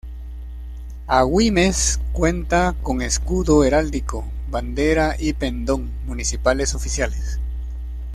Agüimes 1.07 1.99
cuenta 2.11 2.73
con 2.81 3.03
escudo 3.03 3.63
heráldico, 3.63 4.25
bandera 4.49 5.15
y 5.19 5.33
pendón 5.33 5.91
municipales 6.07 6.73
oficiales. 6.73 7.39